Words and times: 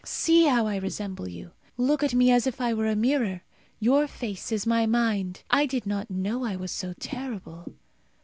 See 0.03 0.45
how 0.47 0.65
I 0.65 0.77
resemble 0.77 1.29
you. 1.29 1.51
Look 1.77 2.01
at 2.01 2.15
me 2.15 2.31
as 2.31 2.47
if 2.47 2.59
I 2.59 2.73
were 2.73 2.87
a 2.87 2.95
mirror. 2.95 3.43
Your 3.79 4.07
face 4.07 4.51
is 4.51 4.65
my 4.65 4.87
mind. 4.87 5.43
I 5.51 5.67
did 5.67 5.85
not 5.85 6.09
know 6.09 6.43
I 6.43 6.55
was 6.55 6.71
so 6.71 6.95
terrible. 6.99 7.67